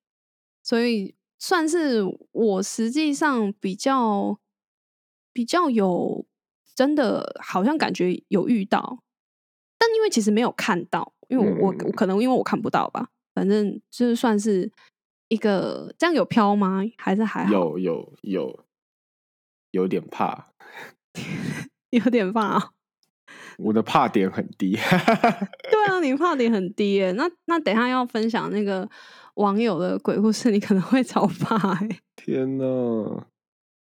[0.62, 4.40] 所以算是我实际上比较
[5.34, 6.24] 比较有
[6.74, 9.02] 真的好像感觉有遇到，
[9.78, 14.70] 但因为其实没有看到，因为我可能因为我看不到吧，反正就是算是
[15.28, 16.82] 一个这样有飘吗？
[16.96, 17.52] 还是还好？
[17.52, 18.64] 有有有
[19.72, 20.48] 有点怕，
[21.90, 22.70] 有点怕啊、
[23.58, 24.72] 我的怕点很低。
[24.76, 27.12] 对啊， 你怕点很低耶。
[27.12, 28.88] 那那等一下要分享那个
[29.34, 31.88] 网友的鬼故事，你可能会超怕哎。
[32.16, 33.24] 天呐！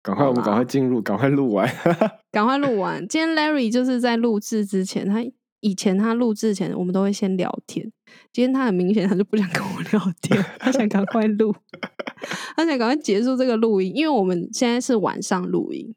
[0.03, 1.69] 赶快，我们赶快进入，赶快录完。
[2.31, 3.07] 赶快录完。
[3.09, 5.21] 今天 Larry 就是在录制之前，他
[5.61, 7.91] 以前他录制前我们都会先聊天，
[8.33, 11.55] 今天他很明显他就不想跟我聊天，他想赶快录，
[12.57, 15.95] 他想赶快结束这个录音，因为我们现在是晚上录音，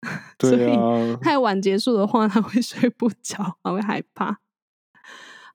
[0.40, 4.40] 所以啊，太晚结束的话他会 睡不着，他会害怕。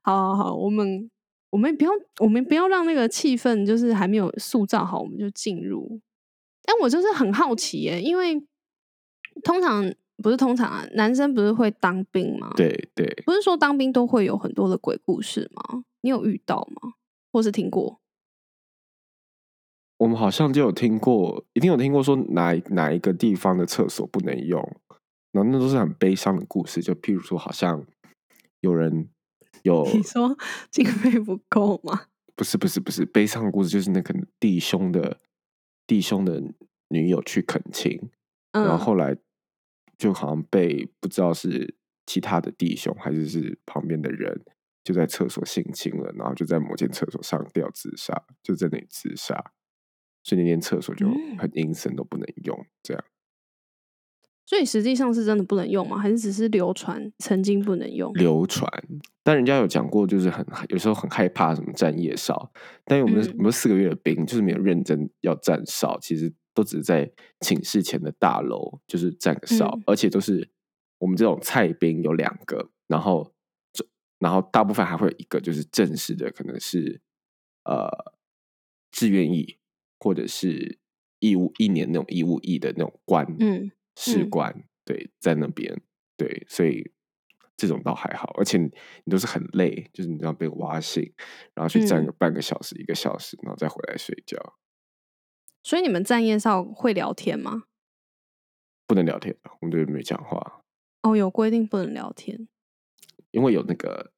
[0.02, 1.10] 好好好，我们
[1.50, 6.00] 我们不要我们不要让那个气氛就是还没有塑造好，我们就进入。
[6.64, 8.42] 但我就是很好奇耶，因为
[9.44, 15.84] 通常不是通常啊，男生不是会当兵吗？，对对，不是说当兵都会有很多的鬼故事吗？
[16.02, 16.94] 你有遇到吗？
[17.32, 18.00] 或是听过？
[19.98, 24.62] 我们好像就有听过，一定有听过说哪哪一个地方的厕所不能用，
[25.32, 26.82] 然后那都是很悲伤的故事。
[26.82, 27.86] 就譬如说，好像
[28.62, 29.10] 有人
[29.64, 30.38] 有你说
[30.72, 32.04] 经费不够吗？
[32.36, 35.20] 不是不是不是悲伤的故事，就是那个弟兄的
[35.86, 36.42] 弟兄的
[36.88, 38.10] 女友去恳亲，
[38.54, 39.18] 嗯，然后后来
[40.00, 41.76] 就好像被不知道是
[42.08, 44.42] 其他的弟兄还是是旁边的人
[44.84, 49.52] 就在厕所性侵了，然后就在某间厕所上吊自杀，就在那里自杀，
[50.24, 52.66] 所以那间厕所就嗯很阴森，都不能用。
[52.82, 53.04] 这样
[54.46, 56.00] 所以实际上是真的不能用吗？
[56.00, 58.12] 还是只是流传曾经不能用？
[58.14, 58.68] 流传，
[59.22, 62.52] 但人家有讲过，就是很有时候很害怕什么站夜哨，
[62.86, 69.84] 但我们、嗯我们四个月的兵就是没有认真要站哨，其实都只是在寝室前的大楼就是站个哨，嗯。
[69.88, 70.50] 而且都是
[70.98, 73.34] 我们这种菜兵有两个，然后
[73.72, 73.86] 这
[74.20, 77.02] 然后大部分还会有一个就是正式的，可能是
[77.64, 77.90] 呃
[78.92, 79.58] 志愿役
[80.00, 80.78] 或者是
[81.20, 83.72] 义务一年那种义务役的那种官，嗯嗯。
[83.96, 85.82] 士官，对，在那边，
[86.18, 86.92] 对，所以
[87.58, 88.66] 这种倒还好，而且你
[89.04, 91.12] 你都是很累，就是你知道被挖醒，
[91.54, 92.06] 然后去站嗯。
[92.06, 94.38] 个半个小时、一个小时，然后再回来睡觉，
[95.64, 97.64] 所以你们站夜哨会聊天吗？
[98.88, 100.64] 不能聊天，我们这边没讲话，
[101.04, 102.48] 哦，有规定不能聊天。
[103.32, 104.12] 因为有那个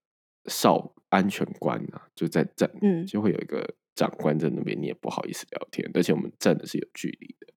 [0.46, 7.54] 哨安全官啊，就在站，嗯就会有一个长官在那边，你也不好意思聊天，而且我们站的是有距离的，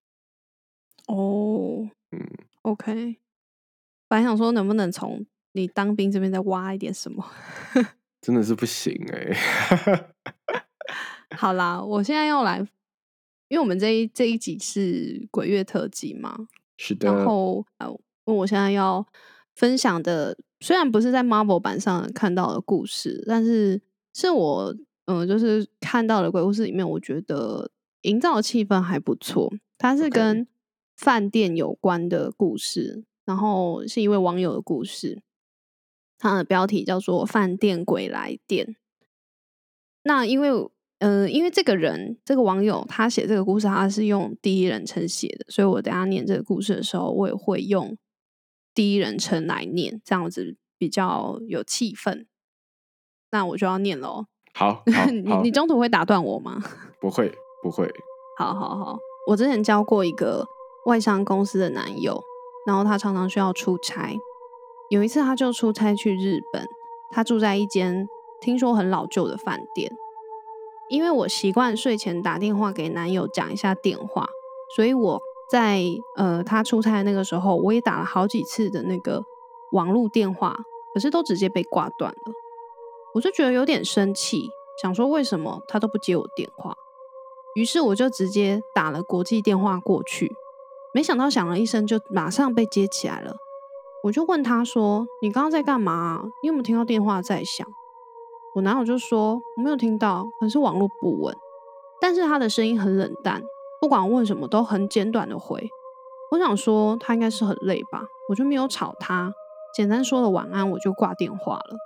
[1.07, 2.21] 哦嗯
[2.63, 3.21] ，，OK。
[4.09, 7.25] 本来想说能不能从你当兵这边再挖一点什么。
[8.21, 10.07] 真的是不行哎、
[11.37, 12.67] 好啦，我现在要来，
[13.49, 17.89] 因为我们这一这一集是鬼月特辑嘛，是的，然后啊，
[18.25, 19.07] 问，我现在要
[19.55, 23.81] 分享的，虽然不是在 Marvel 版上看到的故事，但是
[24.15, 24.75] 是我
[25.07, 27.71] 嗯、呃就是看到的鬼故事里面，我觉得
[28.03, 29.53] 营造的气氛还不错。
[29.77, 30.47] 它是跟
[30.97, 35.21] 饭店有关的故事，然后是一位网友的故事，
[36.19, 38.67] 它的标题叫做《饭店鬼来电》。
[40.05, 40.51] 那因为
[41.05, 47.95] 呃，因为这个人这个网友他写这个故事，他是用第一人称写的，所以我等下念这个故事的时候，我也会用
[48.75, 52.25] 第一人称来念，这样子比较有气氛。
[53.33, 54.27] 那我就要念了哦。
[54.55, 56.63] 好好 你好你，中途会打断我吗？
[57.03, 57.31] 不会
[57.63, 57.87] 不会，
[58.39, 60.47] 好好好，我之前交过一个
[60.87, 62.19] 外商公司的男友，
[62.67, 64.17] 然后他常常需要出差。
[64.89, 66.67] 有一次，他就出差去日本，
[67.11, 68.07] 他住在一间
[68.41, 69.93] 听说很老旧的饭店。
[70.95, 74.29] 因为我习惯睡前打电话给男友讲一下电话，
[74.77, 75.83] 所以我在
[76.17, 79.25] 呃他出差那个时候，我也打了好几次的那个
[79.73, 80.57] 网络电话，
[80.95, 82.33] 可是都直接被挂断了。
[83.15, 84.49] 我就觉得有点生气，
[84.81, 86.77] 想说为什么他都不接我电话。
[87.57, 90.33] 于是我就直接打了国际电话过去，
[90.95, 93.35] 没想到响了一声就马上被接起来了。
[94.05, 96.23] 我就问他说：“你刚刚在干嘛啊？
[96.43, 97.67] 你有没有听到电话在响？”
[98.55, 101.37] 我男友就说：“我没有听到，可能是网络不稳。”
[102.01, 103.43] 但是他的声音很冷淡，
[103.81, 105.69] 不管问什么都很简短的回。
[106.31, 109.33] 我想说他应该是很累吧，我就没有吵他，
[109.75, 111.77] 简单说了晚安，我就挂电话了。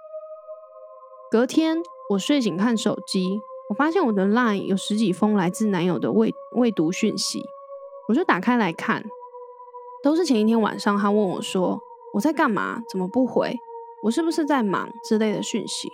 [1.31, 7.43] 隔天我睡醒看手机，我发现我的 LINE 有十几封来自男友的未未读讯息，
[8.09, 9.05] 我就打开来看，
[10.03, 11.79] 都是前一天晚上他问我说
[12.15, 13.55] 我在干嘛，怎么不回，
[14.03, 15.91] 我是不是在忙之类的讯息，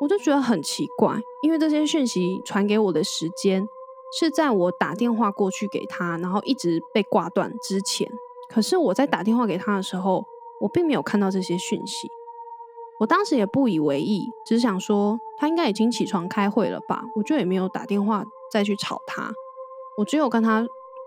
[0.00, 3.68] 我就觉得很奇怪，因为这些讯息传给我的时间
[4.18, 8.08] 是在我打电话过去给他，然后一直被挂断之前，
[8.48, 10.24] 可是我在打电话给他的时候，
[10.60, 12.08] 我并没有看到这些讯息。
[13.00, 19.32] 我当时也不以为意，只想说他应该已经起床开会了吧，我就也没有打电话再去吵他。
[19.96, 20.66] 我只有跟他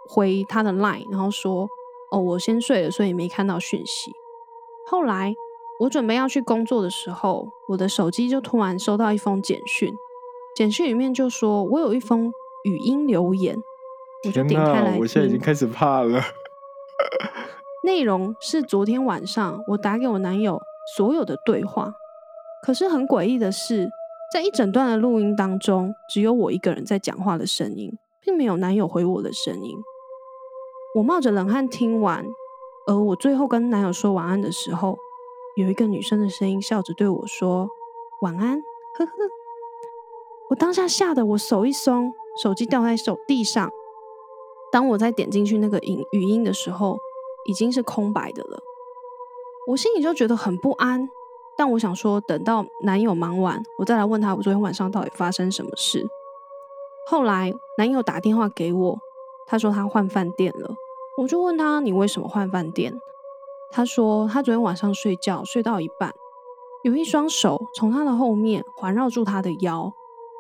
[0.10, 1.68] 回他的 line，然后说
[2.12, 4.12] ：“哦，我先睡了，所以没看到讯息。”
[4.88, 5.34] 后来
[5.82, 9.92] 我准备要去工作的时候，我的手机就突然收到一封简讯，
[10.56, 12.32] 简讯里面就说我有一封
[12.66, 13.58] 语音留言，
[14.28, 16.22] 我就天点开来哪，我现在已经开始怕了。
[17.84, 20.62] 内容是昨天晚上我打给我男友
[20.96, 21.92] 所有的对话，
[22.64, 23.90] 可是很诡异的是，
[24.32, 27.92] 在一整段的录音当中，只有我一个人在讲话的声音，
[28.24, 29.76] 并没有男友回我的声音。
[30.98, 32.24] 我冒着冷汗听完，
[32.86, 34.96] 而我最后跟男友说晚安的时候，
[35.56, 37.70] 有一个女生的声音笑着对我说
[38.22, 38.62] ：“晚安，
[38.98, 39.12] 呵呵。”
[40.50, 43.70] 我当下吓得我手一松，手机掉在手地上。
[44.72, 46.98] 当我再点进去那个语语音的时候，
[47.46, 48.62] 已经是空白的了。
[49.68, 51.10] 我心里就觉得很不安，
[51.58, 56.08] 但我想说，等到男友忙完，我再来问他我昨天晚上到底发生什么事。
[57.08, 59.00] 后来男友打电话给我，
[59.46, 60.76] 他说他换饭店了，
[61.18, 62.94] 我就问他你为什么换饭店？
[63.72, 66.14] 他说他昨天晚上睡觉睡到一半，
[66.84, 69.94] 有一双手从他的后面环绕住他的腰。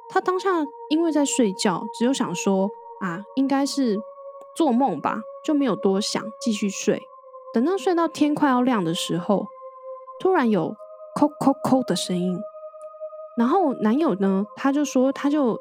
[0.09, 0.49] 他当下
[0.89, 3.97] 因为在睡觉，只有想说啊，应该是
[4.55, 7.01] 做梦吧，就没有多想，继续睡。
[7.53, 9.47] 等到睡到天快要亮的时候，
[10.19, 10.75] 突然有
[11.15, 12.37] “叩叩叩”的声音，
[13.37, 15.57] 然后男友呢，他就说，他就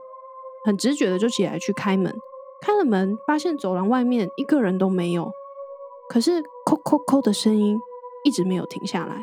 [0.65, 2.13] 很直觉的就起来去开门，
[2.61, 5.33] 开了门，发现走廊外面一个人都没有。
[6.11, 7.79] 可是扣扣扣的声音
[8.25, 9.23] 一直没有停下来。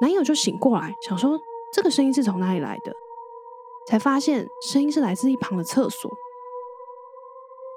[0.00, 1.40] 男友就醒过来，想说
[1.72, 2.92] 这个声音是从哪里来的，
[3.86, 6.10] 才发现声音是来自一旁的厕所。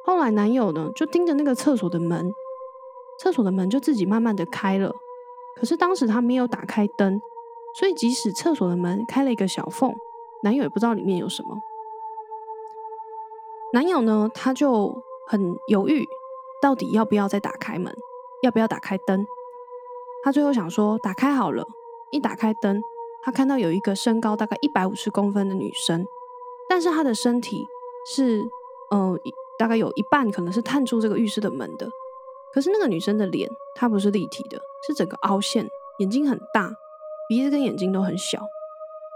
[0.06, 2.34] 后来男友呢就盯着那个厕所的门，
[3.20, 4.92] 厕所的门就自己慢慢的开了。
[5.56, 7.22] 可是当时他没有打开灯，
[7.78, 9.94] 所以即使厕所的门开了一个小缝，
[10.42, 11.56] 男友也不知道里面有什么。
[13.74, 14.92] 男友呢，他就
[15.28, 16.08] 很犹豫，
[16.60, 17.96] 到底要不要再打开门，
[18.46, 19.26] 要不要打开灯？
[20.24, 21.66] 他最后想说，打开好了。
[22.12, 22.80] 一打开灯，
[23.24, 26.06] 他看到有一个身高大概一百五十公分的女生，
[26.70, 27.66] 但是她的身体
[28.16, 28.42] 是，
[28.92, 29.18] 呃，
[29.58, 31.90] 大概有一半可能是探出这个浴室的门的。
[32.54, 35.68] 可是那个女生的脸，她不是立体的，是整个凹陷，
[36.00, 36.72] 眼睛很大，
[37.28, 38.40] 鼻子跟眼睛都很小。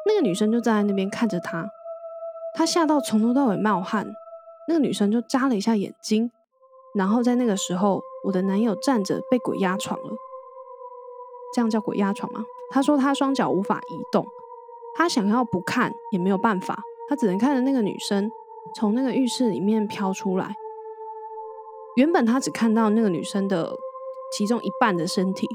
[0.08, 1.70] 那个女生就站在那边看着他，
[2.56, 4.12] 他吓到从头到尾冒汗。
[4.68, 6.32] 那个女生就眨了一下眼睛，
[6.94, 10.16] 然后在那个时候，我的男友站着被鬼压床了。
[11.54, 12.46] 这样叫鬼压床吗？
[12.70, 14.26] 他说他双脚无法移动，
[14.94, 18.32] 他想要不看也没有办法，他只能看着那个女生
[18.76, 20.56] 从那个浴室里面飘出来。
[21.96, 23.76] 原本他只看到那个女生的
[24.38, 25.48] 其中一半的身体，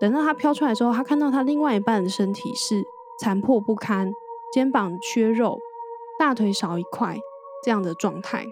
[0.00, 2.84] 等到她飘出来之后，他看到她另外一半的身体是
[3.18, 4.12] 残破不堪，
[4.52, 5.58] 肩膀缺肉，
[6.18, 7.18] 大腿少一块
[7.64, 8.46] 这样的状态。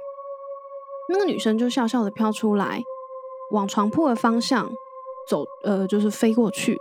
[1.10, 2.82] 那个女生就笑笑的飘出来，
[3.50, 4.70] 往床铺的方向
[5.28, 6.78] 走，呃，就是飞过去。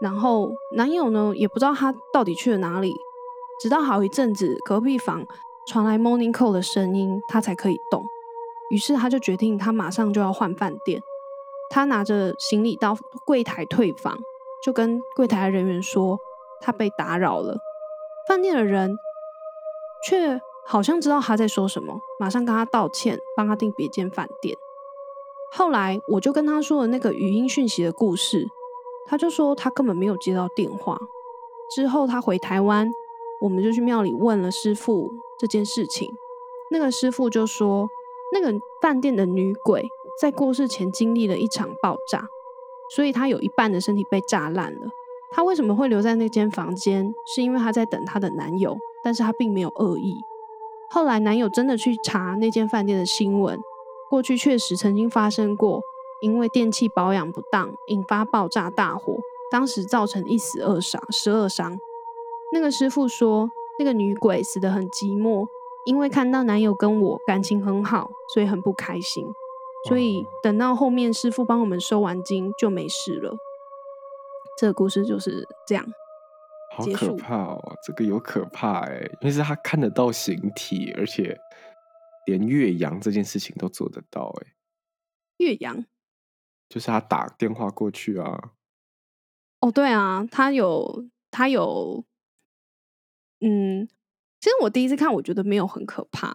[0.00, 2.92] 然后男友呢也不知道他到底去了哪里，
[3.60, 5.24] 直到好一阵子隔壁房
[5.66, 8.04] 传来 morning call 的声音，他才可以动。
[8.70, 11.00] 于是他就决定他马上就要换饭店。
[11.70, 14.18] 他拿着行李到柜台退房，
[14.64, 16.18] 就跟柜台的人员说
[16.60, 17.56] 他被打扰了。
[18.28, 18.94] 饭店的人
[20.06, 24.56] 却好像知道他在说什么，马上跟他道歉，帮他订别间饭店。
[25.54, 28.48] 后来我就跟他说了那个语音讯息的故事。
[29.04, 30.96] 他就说他根本没有接到电话。
[31.74, 32.90] 之后他回台湾，
[33.40, 36.08] 我们就去庙里问了师傅这件事情。
[36.70, 37.86] 那个师傅就说，
[38.32, 39.86] 那个饭店的女鬼
[40.18, 42.26] 在过世前经历了一场爆炸，
[42.94, 44.88] 所以她有一半的身体被炸烂了。
[45.30, 47.12] 她为什么会留在那间房间？
[47.26, 50.14] 是因为她在等她的男友，但是她并没有恶意。
[50.88, 53.58] 后来男友真的去查那间饭店的新闻，
[54.12, 55.80] 过去确实曾经发生过。
[56.20, 59.16] 因为电器保养不当，引发爆炸大火，
[59.50, 61.76] 当时造成一死二伤，十二伤。
[62.52, 65.48] 那个师傅说，那个女鬼死得很寂寞，
[65.84, 69.26] 因为看到男友跟我感情很好，所以很不开心。
[69.88, 73.34] 所以等到后面师傅帮我们收完金就没事了。
[74.56, 75.84] 这个故事就是这样。
[76.76, 81.36] 好可怕哦，这个有可怕哎，因为是他看得到形体，而且
[82.26, 84.54] 连岳阳这件事情都做得到哎。
[85.38, 85.84] 岳阳。
[86.68, 88.52] 就是他打电话过去啊。
[89.60, 92.04] 哦，对啊，他有他有，
[93.40, 93.86] 嗯，
[94.40, 96.34] 其实我第一次看，我觉得没有很可怕，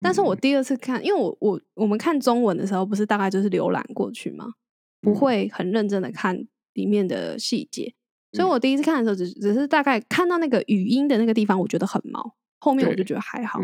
[0.00, 4.54] 但是我第二次看，因为我我我们看中文的时候，不是大概就是浏览过去吗？
[5.00, 7.94] 不会很认真的看里面的细节，
[8.32, 13.60] 所以我第一次看的时候，只只是大概看到那个语音的那个地方，我觉得很毛，后面我就觉得还好。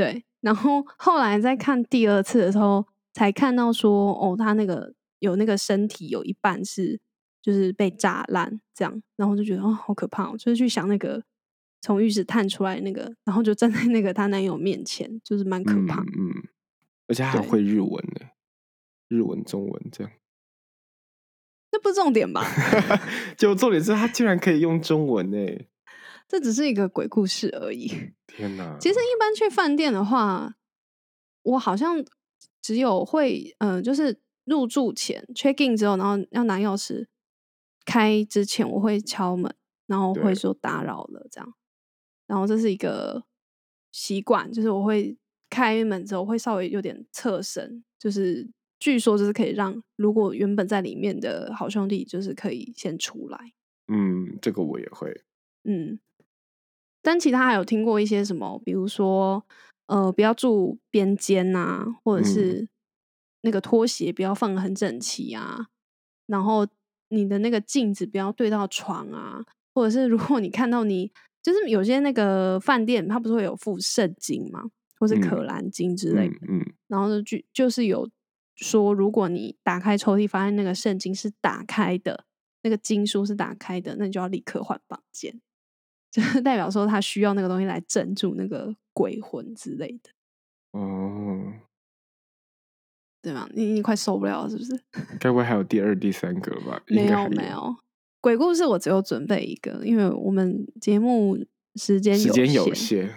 [0.00, 4.94] 对，然后后来再看第二次的时候，才看到说，哦，他那个。
[5.20, 6.98] 有那个身体有一半是
[7.42, 11.22] 就是被炸烂这样，然后就觉得哦好可怕，哦就是去想那个
[11.82, 16.00] 从浴室探出来那个，然后就站在那个她男友面前，就是蛮可怕。
[16.00, 16.32] 嗯，
[17.06, 18.28] 而且还会日文呢，
[19.08, 20.10] 日文、中文这样。
[21.72, 22.42] 那不是重点吧？
[23.36, 25.36] 就重点是他竟然可以用中文呢。
[26.30, 27.88] 这只是一个鬼故事而已。
[28.26, 28.78] 天哪！
[28.80, 30.54] 其实一般去饭店的话，
[31.42, 32.02] 我好像
[32.62, 34.22] 只有会嗯，就是。
[34.46, 37.06] 入住前 check in 之后，然后要拿钥匙
[37.84, 39.54] 开之前，我会敲门，
[39.86, 41.54] 然后会说打扰了这样。
[42.26, 43.22] 然后这是一个
[43.92, 45.16] 习惯，就是我会
[45.48, 53.38] 开门之后会稍微有点侧身，就是据说就是可以让如果原本在里面的好兄弟就是可以先出来。
[53.86, 55.22] 嗯，这个我也会。
[55.62, 56.00] 嗯，
[57.02, 59.44] 但其他还有听过一些什么，比如说
[59.86, 62.68] 呃，不要住边间呐，或者是。
[63.42, 65.68] 那个拖鞋不要放的很整齐啊，
[66.26, 66.66] 然后
[67.08, 69.42] 你的那个镜子不要对到床啊，
[69.74, 71.10] 或者是如果你看到你
[71.42, 74.64] 就是有些那个饭店，它不是会有附圣经吗？
[74.98, 78.06] 或是可兰经之类的，嗯，然后就就是有
[78.56, 82.26] 说，如果你打开抽屉发现那个圣经是打开的，
[82.62, 85.40] 那个经书是打开的，那你就要立刻换房间，
[86.10, 90.10] 就是代表说他需要那个东西来镇住那个鬼魂之类的。
[90.72, 91.52] 哦。
[93.22, 93.46] 对吗？
[93.52, 94.80] 你你快受不了了是不是？
[95.20, 96.82] 该不会还有第二、第三个了吧？
[96.86, 97.76] 没有没有，
[98.20, 101.36] 鬼故事我只有准备一个，因为我们节目
[101.74, 103.14] 时间时间有限。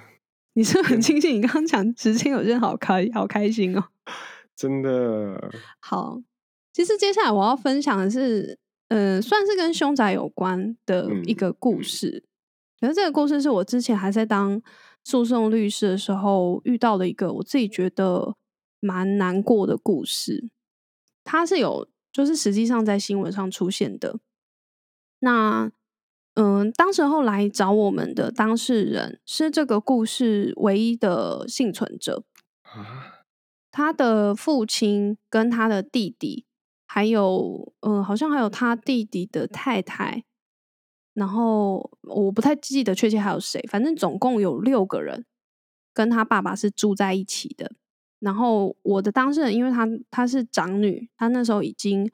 [0.55, 3.83] 你是不是很庆幸你刚刚讲时间有限，好开好开心哦。
[4.57, 5.49] 真的。
[5.79, 6.21] 好，
[6.73, 12.23] 其实接下来我要分享的是，呃，算是跟凶宅有关的一嗯个故嗯事。
[12.83, 14.61] 可是这个故事是我之前还在当
[15.05, 18.35] 诉讼律师的时候遇到的一个我自己觉得
[18.81, 20.49] 蛮难过的故事。
[21.23, 24.19] 它是有，就是实际上在新闻上出现的。
[25.19, 25.71] 那，
[26.33, 32.25] 嗯、当时候来找我们的当事人是这个故事唯一的幸存者。
[32.63, 33.23] 啊，
[33.71, 36.45] 他的父亲跟他的弟弟，
[36.85, 40.25] 还有嗯、呃好像还有他弟弟的太太，
[41.13, 45.25] 然后我不太记得确切还有谁，反正总共有六个人
[45.93, 47.71] 跟他爸爸是住在一起的。
[48.19, 52.09] 然后我的当事人，因为她她是长女，她那时候已经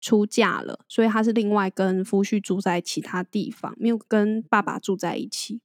[0.00, 5.60] 出嫁了，所以她是另外跟夫婿住在其他地方，没有跟爸爸住在一起。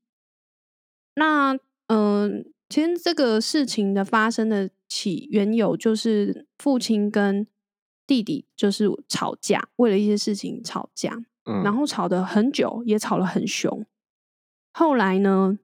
[1.15, 1.57] 那
[1.87, 7.47] 嗯、其实这个事情的发生的起缘由就是父亲跟
[8.05, 11.25] 弟弟就是吵架，为了一些事情吵架，
[11.63, 13.85] 然后吵得很久，也吵得很凶。
[14.73, 15.57] 后来呢，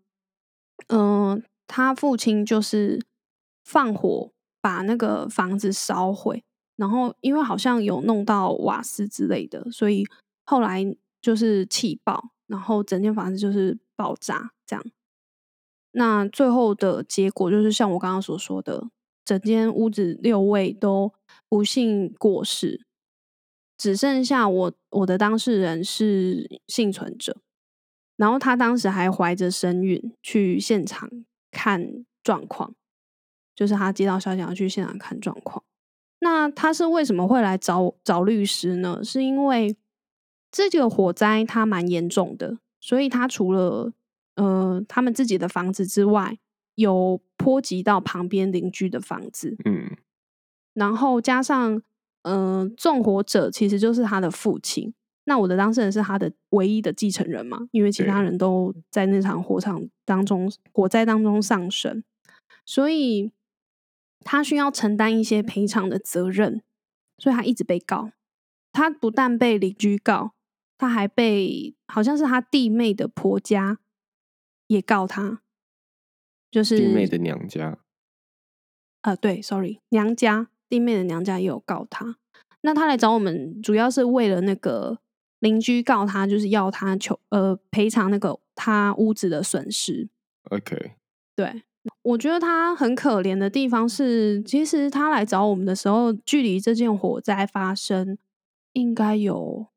[0.88, 3.06] 嗯、他父亲就是
[3.64, 4.32] 放火
[4.62, 6.44] 把那个房子烧毁，
[6.76, 10.06] 然后因为好像有弄到瓦斯之类的，所以
[10.46, 10.84] 后来
[11.22, 14.84] 就是气爆，然后整间房子就是爆炸这样。
[15.92, 18.88] 那最后的结果就是像我刚刚所说的，
[19.24, 21.14] 整间屋子六位都
[21.48, 22.86] 不幸过世，
[23.84, 27.42] 只剩下我我的当事人是幸存者。
[28.16, 31.10] 然后他当时还怀着身孕去现场
[31.52, 32.74] 看状况，
[33.54, 35.66] 就是他接到消息要去现场看状况。
[36.20, 39.04] 那他是为什么会来找找律师呢？
[39.04, 39.76] 是因为
[40.50, 43.92] 这个火灾它蛮严重的，所以他除了
[44.36, 46.38] 呃他们自己的房子之外，
[46.76, 49.98] 有波及到旁边邻居的房子，嗯
[50.74, 51.82] 然后加上
[52.24, 54.94] 嗯、呃纵火者其实就是他的父亲。
[55.26, 62.04] 那我的当事人是他的唯一的继承人嘛，因为其他人都在那场火场当中火灾当中丧生，
[62.66, 63.32] 所以
[64.20, 66.62] 他需要承担一些赔偿的责任，
[67.18, 68.12] 所以他一直被告。
[68.74, 70.34] 他不但被邻居告，
[70.78, 73.80] 他还被好像是他弟妹的婆家
[74.68, 75.42] 也告他，
[76.52, 77.78] 就是弟妹的娘家，
[79.04, 82.16] 呃，对，sorry，娘家弟妹的娘家也有告他。
[82.62, 84.98] 那他来找我们，主要是为了那个
[85.38, 90.10] 邻居告他，就是要他求呃赔偿那个他屋子的损失。
[90.50, 90.94] OK，
[91.36, 91.62] 对，
[92.02, 98.18] 我觉得他很可怜的地方是，其实他来找我们的时候，距离这件火灾发生
[98.72, 99.68] 应该有，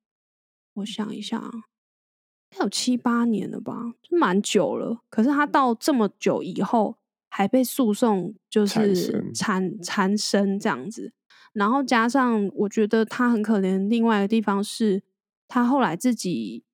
[0.77, 5.03] 我想一下，应该有七八年了吧，就蛮久了。
[5.11, 6.97] 可是他到这么久以后，
[7.37, 11.13] 还被诉讼就是缠身缠缠身这样子，
[11.53, 15.03] 然后加上我觉得他很可怜，另外一个地方是
[15.47, 16.65] 他后来自己，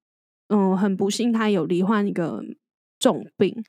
[0.46, 2.44] 嗯，很不幸，他有罹患一个
[3.00, 3.64] 重病。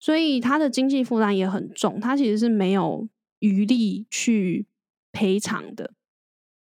[0.00, 3.06] 所以他的经济负担也很重，他其实是没有
[3.40, 4.66] 余力去
[5.12, 5.92] 赔偿的。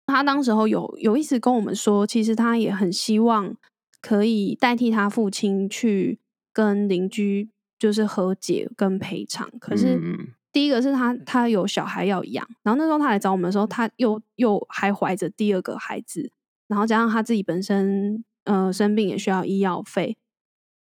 [0.05, 3.57] 他当时候有有意思跟我们说，其实他也很希望
[3.99, 6.19] 可以代替他父亲去
[6.51, 7.49] 跟邻居
[7.83, 9.51] 就是和解跟赔偿。
[9.59, 10.17] 可是嗯
[10.53, 16.31] 第一个是他他有小孩要养，然后那时候他来找我们的时候，他又又还怀着第二个孩子，
[16.69, 20.15] 然后加上他自己本身呃生病也需要医药费，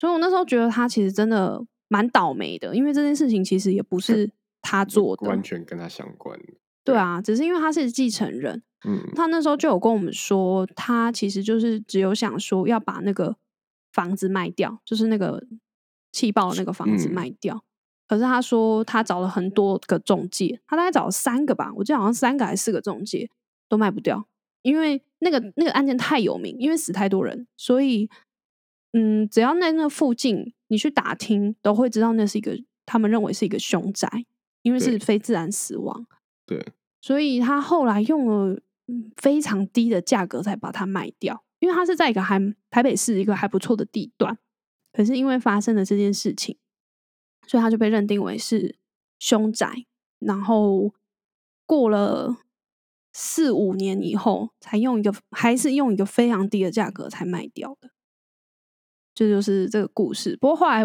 [0.00, 4.28] 所以我那时候觉得他其实真的蛮倒霉的，因为这件事情其实也不 是
[4.60, 6.36] 他做的，完全跟他相关。
[6.82, 8.98] 对啊，只是因为他是继承人，嗯。
[9.14, 13.36] 他那时候就有跟我们说，他其实就是只有想说要把那个
[13.92, 15.44] 房子卖掉，就是那个
[16.12, 17.12] 气爆的那个房子嗯。
[17.12, 17.64] 卖掉。
[18.06, 23.28] 可是他说他找了很多个中介，他大概找了三个吧，我记得好像三个还是四个中介
[23.68, 24.26] 都卖不掉，
[24.62, 28.08] 因为那个那个案件太有名，因为死太多人，所以
[28.94, 34.10] 嗯，只要在那附近你去打听，都会知道那是一个他们认为是一个凶宅，
[34.62, 36.06] 因为是非自然死亡。
[36.46, 36.66] 对，
[37.02, 42.40] 所以他后来用了嗯非常低的价格才把它卖掉，因为他是在一个还
[42.70, 44.38] 台北市一个还不错的地段，
[44.98, 46.58] 可是因为发生了这件事情，
[47.46, 48.74] 所以他就被认定为是
[49.20, 49.86] 凶宅，
[50.18, 50.92] 然后
[51.64, 52.36] 过了
[53.12, 57.90] 四五年以后，才用一个还是用一个非常低的价格才卖掉的，
[59.14, 60.36] 这就是这个故事。
[60.40, 60.82] 不过后来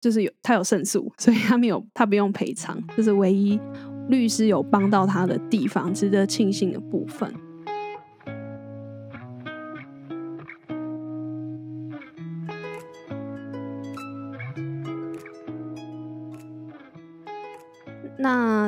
[0.00, 3.58] 就是有他有胜诉，所以他没有他不用赔偿，这是唯一
[4.08, 7.34] 律师有帮到他的地方，值得庆幸的部分。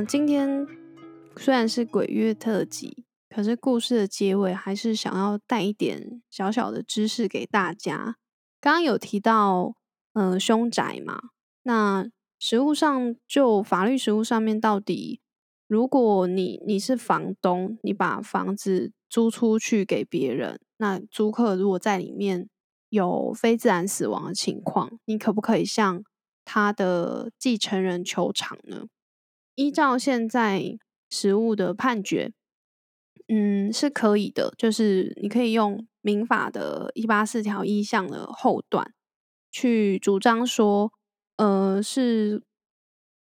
[0.05, 0.66] 今天
[1.36, 8.16] 虽然是鬼月特辑，可是故事的结尾还是想要带一点小小的知识给大家。
[8.61, 9.74] 刚刚有提到，
[10.14, 11.20] 嗯，凶宅嘛，
[11.62, 15.20] 那实物上就法律实务上面，到底
[15.68, 22.49] 如果你你是房东，你把房子租出去给别人，那租客如果在里面
[22.88, 26.03] 有非自然死亡的情况，你可不可以向
[26.44, 28.86] 他的继承人求偿呢？
[29.57, 30.78] 依照现在
[31.11, 32.32] 实务的判决，
[33.28, 34.54] 嗯，是可以的。
[34.57, 38.92] 就是你可以用民法的一八四条一项的后段
[39.50, 40.92] 去主张说，
[41.38, 42.42] 呃，是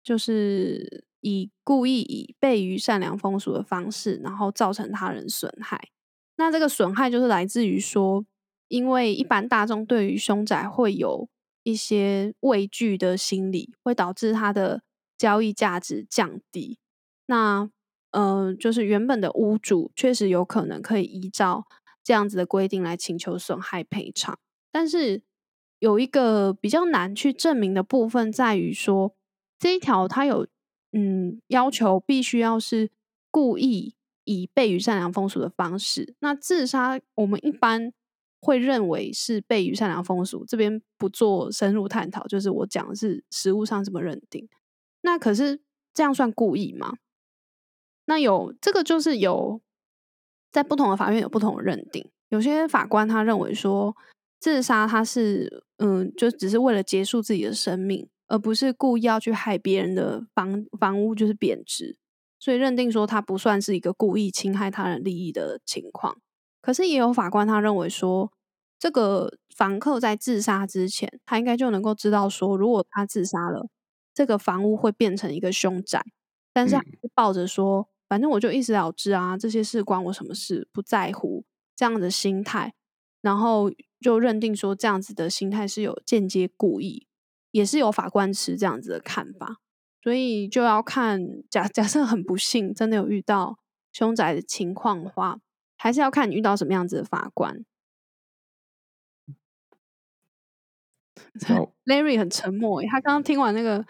[0.02, 5.90] 就是以故意以悖于善良风俗的方式，然后造成他人损害。
[6.36, 8.24] 那这个损害就是来自于说，
[8.68, 11.28] 因为一般大众对于凶宅会有
[11.62, 14.82] 一些畏惧的心理，会导致他的。
[15.22, 16.80] 交易价值降低，
[17.26, 17.70] 那
[18.10, 21.68] 呃，就是原本的屋主确实有可能可以依照
[22.02, 24.36] 这样子的规定来请求损害赔偿，
[24.72, 25.22] 但是
[25.78, 29.14] 有一个比较难去证明的部分在于说，
[29.60, 30.48] 这一条它有
[30.90, 32.90] 嗯要求必须要是
[33.30, 33.94] 故意
[34.24, 37.92] 以悖于善良风俗的方式，那自杀我们一般
[38.40, 44.48] 会认为是悖于善良风俗，这边不做深入探讨，就是我讲的是实物上这么认定。
[45.02, 45.60] 那可是
[45.94, 46.94] 这样算故意吗？
[48.06, 49.60] 那有这个就是有
[50.50, 52.10] 在不同的法院有不同的认定。
[52.30, 53.94] 有些法官他认为说
[54.40, 61.96] 自杀他是嗯，就只是为了结束自己的生命，而不是故意要去害别人的房房屋就是贬值，
[62.40, 66.16] 所以认定说他不算是一个故意侵害他人利益的情况。
[66.60, 68.32] 可是也有法官他认为说，
[68.78, 73.68] 这个房客在自杀之前，他应该就能够知道说，如果他自杀了。
[74.14, 76.04] 这个房屋会变成一个凶宅，
[76.52, 76.76] 但是
[77.14, 81.44] 抱着说，反正我就一死了之啊，这些事关我什么事，不在乎
[81.74, 82.74] 这样的心态，
[83.20, 87.06] 然后就认定说这样子的心态是有间接故意，
[87.50, 89.56] 也是有法官持这样子的看法，
[90.02, 93.58] 所以就要看假假设很不幸真的有遇到
[93.92, 95.38] 凶宅的情况的话，
[95.76, 97.64] 还是要看你遇到什么样子的法官。
[101.86, 103.84] Larry 很沉默，他刚刚听完那个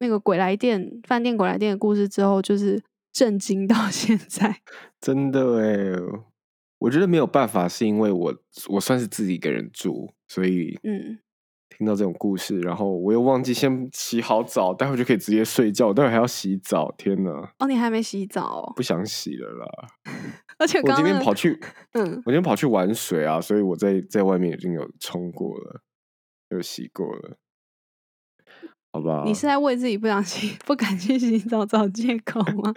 [0.00, 2.82] 那个鬼来电饭店鬼来电的故事之后，就是
[3.12, 4.60] 震惊到 现在。
[5.00, 6.00] 真的哎，
[6.78, 8.34] 我觉得没有办法，是因为我
[8.68, 11.18] 我算是自己一个人住，所以嗯，
[11.68, 17.30] 听到这种故事，然后我又忘记先洗好澡，待会就可以直接睡觉，待会还要洗澡，天哪！
[17.58, 18.72] 哦，你还没洗澡？
[18.76, 19.66] 不想洗了啦。
[20.58, 21.60] 而且我今天跑去，
[21.92, 25.80] 嗯，我今天跑去玩水啊，所以我在在外面已经有冲过了。
[26.50, 27.36] 有洗过了，
[28.92, 29.22] 好吧？
[29.26, 32.74] 你是在为自己不想洗、不敢去洗澡找借口吗？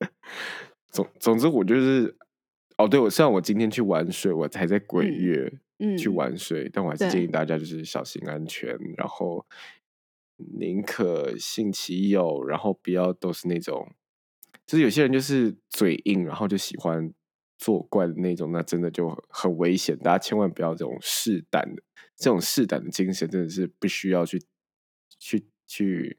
[0.90, 2.16] 总总之，我就是
[2.78, 9.46] 哦，对，我虽然我今天去玩水，我才在鬼月嗯去玩水，但我还是建议大家就是小心安全，然后
[10.36, 13.92] 宁可信其有，然后不要都是那种，
[14.66, 17.12] 就是有些人就是嘴硬，然后就喜欢。
[17.62, 19.96] 作怪的那种，那真的就很危险。
[19.98, 21.82] 大家千万不要这种试胆的，
[22.16, 24.42] 这种试胆的精神真的是不需要去
[25.20, 26.18] 去去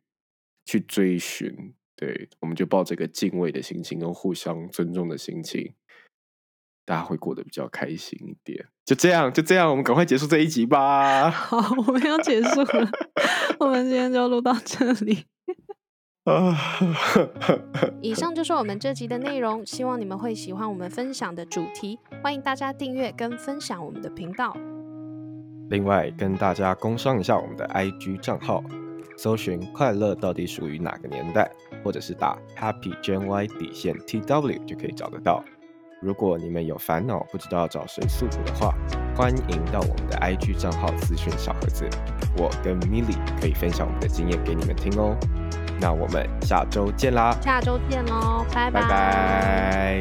[0.65, 1.75] 去追寻。
[1.97, 5.73] 对，我们就抱这个敬畏的心情跟互相尊重的心情，
[6.85, 8.65] 大家会过得比较开心一点。
[8.85, 11.29] 就这样，就这样，我们赶快结束这一集吧。
[11.29, 12.89] 好，我们要结束了，
[13.59, 15.25] 我们今天就录到这里。
[16.23, 16.57] 啊！
[18.01, 21.99] 以上就是我们这集的内容，希望你们会喜欢我们分享的主题。
[22.21, 24.55] 欢迎大家订阅跟分享我们的频道。
[25.69, 28.63] 另外，跟大家工商一下我们的 IG 账号，
[29.17, 31.51] 搜寻“快乐到底属于哪个年代”，
[31.83, 35.43] 或者是打 “Happy Gen Y 底线 TW” 就可以找得到。
[36.01, 38.73] 如果你们有烦恼不知道找谁诉苦的话，
[39.15, 41.89] 欢迎到我们的 IG 账号咨询小盒子，
[42.37, 45.17] 我跟 Milly 可以分享我们的经验给你们听哦。
[45.83, 47.35] 那我们下周见啦！
[47.41, 49.99] 下周见喽，拜拜。